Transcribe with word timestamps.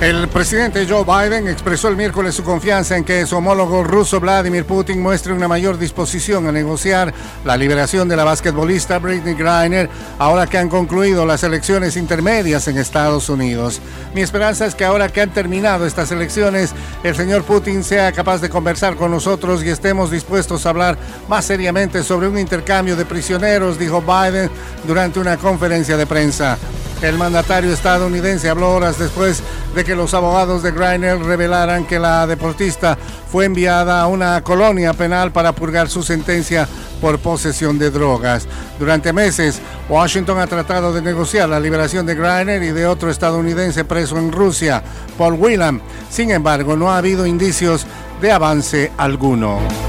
El 0.00 0.28
presidente 0.28 0.86
Joe 0.88 1.02
Biden 1.02 1.48
expresó 1.48 1.88
el 1.88 1.96
miércoles 1.96 2.36
su 2.36 2.44
confianza 2.44 2.96
en 2.96 3.02
que 3.02 3.26
su 3.26 3.36
homólogo 3.36 3.82
ruso 3.82 4.20
Vladimir 4.20 4.64
Putin 4.64 5.02
muestre 5.02 5.32
una 5.32 5.48
mayor 5.48 5.76
disposición 5.76 6.46
a 6.46 6.52
negociar 6.52 7.12
la 7.44 7.56
liberación 7.56 8.08
de 8.08 8.14
la 8.14 8.22
basquetbolista 8.22 9.00
Britney 9.00 9.34
Griner 9.34 9.90
ahora 10.20 10.46
que 10.46 10.56
han 10.56 10.68
concluido 10.68 11.26
las 11.26 11.42
elecciones 11.42 11.96
intermedias 11.96 12.68
en 12.68 12.78
Estados 12.78 13.28
Unidos. 13.28 13.80
Mi 14.14 14.20
esperanza 14.20 14.66
es 14.66 14.76
que 14.76 14.84
ahora 14.84 15.08
que 15.08 15.20
han 15.20 15.32
terminado 15.32 15.84
estas 15.84 16.12
elecciones, 16.12 16.74
el 17.02 17.16
señor 17.16 17.42
Putin 17.42 17.82
sea 17.82 18.12
capaz 18.12 18.40
de 18.40 18.50
conversar 18.50 18.94
con 18.94 19.10
nosotros 19.10 19.64
y 19.64 19.68
estemos 19.68 20.12
dispuestos 20.12 20.64
a 20.64 20.70
hablar 20.70 20.96
más 21.28 21.44
seriamente 21.44 22.04
sobre 22.04 22.28
un 22.28 22.38
intercambio 22.38 22.94
de 22.94 23.04
prisioneros, 23.04 23.80
dijo 23.80 24.00
Biden 24.00 24.48
durante 24.86 25.18
una 25.18 25.36
conferencia 25.38 25.96
de 25.96 26.06
prensa. 26.06 26.56
El 27.00 27.16
mandatario 27.16 27.72
estadounidense 27.72 28.48
habló 28.48 28.74
horas 28.74 28.98
después 28.98 29.42
de 29.74 29.84
que 29.84 29.94
los 29.94 30.14
abogados 30.14 30.64
de 30.64 30.72
Griner 30.72 31.20
revelaran 31.20 31.86
que 31.86 32.00
la 32.00 32.26
deportista 32.26 32.98
fue 33.30 33.44
enviada 33.44 34.00
a 34.00 34.08
una 34.08 34.42
colonia 34.42 34.92
penal 34.94 35.30
para 35.30 35.52
purgar 35.52 35.88
su 35.88 36.02
sentencia 36.02 36.66
por 37.00 37.20
posesión 37.20 37.78
de 37.78 37.92
drogas. 37.92 38.48
Durante 38.80 39.12
meses, 39.12 39.60
Washington 39.88 40.40
ha 40.40 40.48
tratado 40.48 40.92
de 40.92 41.00
negociar 41.00 41.48
la 41.48 41.60
liberación 41.60 42.04
de 42.04 42.16
Griner 42.16 42.64
y 42.64 42.72
de 42.72 42.86
otro 42.86 43.10
estadounidense 43.10 43.84
preso 43.84 44.18
en 44.18 44.32
Rusia, 44.32 44.82
Paul 45.16 45.34
Whelan. 45.34 45.80
Sin 46.10 46.32
embargo, 46.32 46.76
no 46.76 46.90
ha 46.90 46.98
habido 46.98 47.26
indicios 47.26 47.86
de 48.20 48.32
avance 48.32 48.90
alguno. 48.96 49.87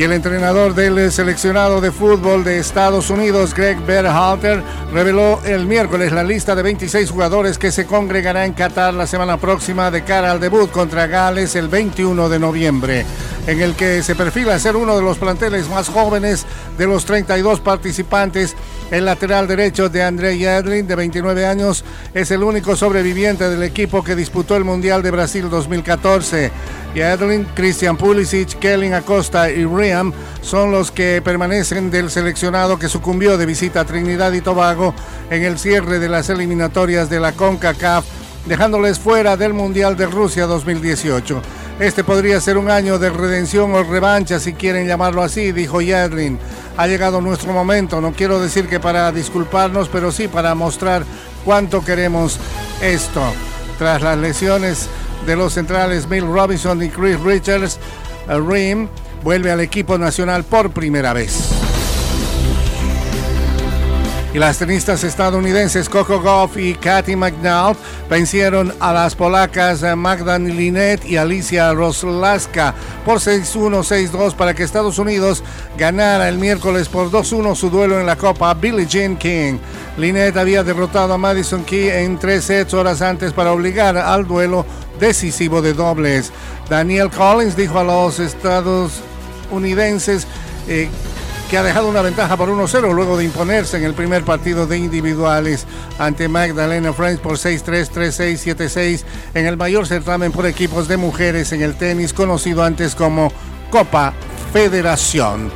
Y 0.00 0.04
el 0.04 0.12
entrenador 0.12 0.74
del 0.74 1.12
seleccionado 1.12 1.82
de 1.82 1.92
fútbol 1.92 2.42
de 2.42 2.58
Estados 2.58 3.10
Unidos, 3.10 3.52
Greg 3.52 3.78
Berhalter, 3.84 4.62
reveló 4.94 5.42
el 5.44 5.66
miércoles 5.66 6.10
la 6.10 6.24
lista 6.24 6.54
de 6.54 6.62
26 6.62 7.10
jugadores 7.10 7.58
que 7.58 7.70
se 7.70 7.84
congregará 7.84 8.46
en 8.46 8.54
Qatar 8.54 8.94
la 8.94 9.06
semana 9.06 9.36
próxima 9.36 9.90
de 9.90 10.02
cara 10.02 10.30
al 10.30 10.40
debut 10.40 10.70
contra 10.70 11.06
Gales 11.06 11.54
el 11.54 11.68
21 11.68 12.30
de 12.30 12.38
noviembre, 12.38 13.04
en 13.50 13.60
el 13.60 13.74
que 13.74 14.00
se 14.04 14.14
perfila 14.14 14.56
ser 14.60 14.76
uno 14.76 14.94
de 14.94 15.02
los 15.02 15.18
planteles 15.18 15.68
más 15.68 15.88
jóvenes 15.88 16.46
de 16.78 16.86
los 16.86 17.04
32 17.04 17.58
participantes. 17.58 18.54
El 18.92 19.04
lateral 19.04 19.48
derecho 19.48 19.88
de 19.88 20.04
André 20.04 20.38
Yedlin, 20.38 20.86
de 20.86 20.94
29 20.94 21.44
años, 21.46 21.84
es 22.14 22.30
el 22.30 22.44
único 22.44 22.76
sobreviviente 22.76 23.48
del 23.48 23.64
equipo 23.64 24.04
que 24.04 24.14
disputó 24.14 24.56
el 24.56 24.62
Mundial 24.62 25.02
de 25.02 25.10
Brasil 25.10 25.50
2014. 25.50 26.52
Yedlin, 26.94 27.44
Christian 27.56 27.96
Pulisic, 27.96 28.56
Kellen 28.60 28.94
Acosta 28.94 29.50
y 29.50 29.64
Riam 29.64 30.12
son 30.42 30.70
los 30.70 30.92
que 30.92 31.20
permanecen 31.20 31.90
del 31.90 32.08
seleccionado 32.08 32.78
que 32.78 32.88
sucumbió 32.88 33.36
de 33.36 33.46
visita 33.46 33.80
a 33.80 33.84
Trinidad 33.84 34.32
y 34.32 34.42
Tobago 34.42 34.94
en 35.28 35.42
el 35.42 35.58
cierre 35.58 35.98
de 35.98 36.08
las 36.08 36.30
eliminatorias 36.30 37.10
de 37.10 37.18
la 37.18 37.32
CONCACAF, 37.32 38.04
dejándoles 38.46 39.00
fuera 39.00 39.36
del 39.36 39.54
Mundial 39.54 39.96
de 39.96 40.06
Rusia 40.06 40.46
2018. 40.46 41.42
Este 41.80 42.04
podría 42.04 42.38
ser 42.42 42.58
un 42.58 42.70
año 42.70 42.98
de 42.98 43.08
redención 43.08 43.74
o 43.74 43.82
revancha, 43.82 44.38
si 44.38 44.52
quieren 44.52 44.86
llamarlo 44.86 45.22
así, 45.22 45.50
dijo 45.50 45.80
Yedlin. 45.80 46.38
Ha 46.76 46.86
llegado 46.86 47.22
nuestro 47.22 47.54
momento, 47.54 48.02
no 48.02 48.12
quiero 48.12 48.38
decir 48.38 48.68
que 48.68 48.78
para 48.78 49.10
disculparnos, 49.12 49.88
pero 49.88 50.12
sí 50.12 50.28
para 50.28 50.54
mostrar 50.54 51.04
cuánto 51.42 51.82
queremos 51.82 52.38
esto. 52.82 53.22
Tras 53.78 54.02
las 54.02 54.18
lesiones 54.18 54.90
de 55.24 55.36
los 55.36 55.54
centrales 55.54 56.06
Bill 56.06 56.26
Robinson 56.26 56.82
y 56.82 56.90
Chris 56.90 57.18
Richards, 57.18 57.78
Rim 58.28 58.86
vuelve 59.24 59.50
al 59.50 59.60
equipo 59.60 59.96
nacional 59.96 60.44
por 60.44 60.72
primera 60.72 61.14
vez. 61.14 61.69
Y 64.32 64.38
las 64.38 64.58
tenistas 64.58 65.02
estadounidenses 65.02 65.88
Coco 65.88 66.20
Goff 66.20 66.56
y 66.56 66.74
Katy 66.74 67.16
McNaught 67.16 67.76
vencieron 68.08 68.72
a 68.78 68.92
las 68.92 69.16
polacas 69.16 69.82
Magda 69.96 70.38
Linet 70.38 71.04
y 71.04 71.16
Alicia 71.16 71.72
Roslaska 71.72 72.72
por 73.04 73.18
6-1, 73.18 74.12
6-2 74.12 74.36
para 74.36 74.54
que 74.54 74.62
Estados 74.62 75.00
Unidos 75.00 75.42
ganara 75.76 76.28
el 76.28 76.38
miércoles 76.38 76.88
por 76.88 77.10
2-1 77.10 77.56
su 77.56 77.70
duelo 77.70 77.98
en 77.98 78.06
la 78.06 78.14
Copa 78.14 78.54
Billie 78.54 78.86
Jean 78.86 79.16
King. 79.16 79.58
Linet 79.96 80.36
había 80.36 80.62
derrotado 80.62 81.14
a 81.14 81.18
Madison 81.18 81.64
Key 81.64 81.88
en 81.88 82.16
tres 82.16 82.44
sets 82.44 82.72
horas 82.72 83.02
antes 83.02 83.32
para 83.32 83.52
obligar 83.52 83.96
al 83.96 84.28
duelo 84.28 84.64
decisivo 85.00 85.60
de 85.60 85.74
dobles. 85.74 86.30
Daniel 86.68 87.10
Collins 87.10 87.56
dijo 87.56 87.80
a 87.80 87.84
los 87.84 88.20
estadounidenses 88.20 90.28
eh, 90.68 90.88
que 91.50 91.58
ha 91.58 91.62
dejado 91.64 91.88
una 91.88 92.00
ventaja 92.00 92.36
por 92.36 92.48
1-0 92.48 92.94
luego 92.94 93.18
de 93.18 93.24
imponerse 93.24 93.76
en 93.76 93.82
el 93.82 93.92
primer 93.92 94.22
partido 94.24 94.68
de 94.68 94.78
individuales 94.78 95.66
ante 95.98 96.28
Magdalena 96.28 96.92
Friends 96.92 97.20
por 97.20 97.38
6-3, 97.38 97.90
3-6, 97.90 98.56
7-6 98.56 99.02
en 99.34 99.46
el 99.46 99.56
mayor 99.56 99.88
certamen 99.88 100.30
por 100.30 100.46
equipos 100.46 100.86
de 100.86 100.96
mujeres 100.96 101.50
en 101.50 101.62
el 101.62 101.74
tenis 101.74 102.12
conocido 102.12 102.62
antes 102.62 102.94
como 102.94 103.32
Copa 103.68 104.12
Federación. 104.52 105.50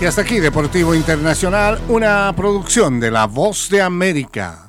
Y 0.00 0.06
hasta 0.06 0.22
aquí 0.22 0.40
Deportivo 0.40 0.92
Internacional, 0.92 1.80
una 1.88 2.32
producción 2.36 2.98
de 2.98 3.12
La 3.12 3.26
Voz 3.26 3.68
de 3.70 3.80
América. 3.80 4.67